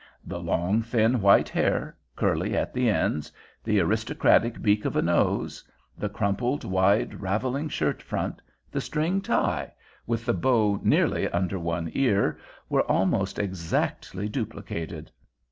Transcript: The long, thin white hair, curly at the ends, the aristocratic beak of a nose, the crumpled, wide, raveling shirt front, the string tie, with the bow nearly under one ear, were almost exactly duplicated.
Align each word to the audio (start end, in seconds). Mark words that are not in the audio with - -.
The 0.25 0.39
long, 0.39 0.81
thin 0.81 1.21
white 1.21 1.47
hair, 1.47 1.95
curly 2.15 2.57
at 2.57 2.73
the 2.73 2.89
ends, 2.89 3.31
the 3.63 3.79
aristocratic 3.81 4.59
beak 4.59 4.83
of 4.83 4.95
a 4.95 5.01
nose, 5.03 5.63
the 5.95 6.09
crumpled, 6.09 6.63
wide, 6.63 7.21
raveling 7.21 7.69
shirt 7.69 8.01
front, 8.01 8.41
the 8.71 8.81
string 8.81 9.21
tie, 9.21 9.71
with 10.07 10.25
the 10.25 10.33
bow 10.33 10.79
nearly 10.81 11.29
under 11.29 11.59
one 11.59 11.91
ear, 11.93 12.39
were 12.67 12.81
almost 12.89 13.37
exactly 13.37 14.27
duplicated. 14.27 15.11